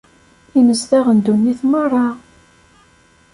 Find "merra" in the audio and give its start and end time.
1.71-2.07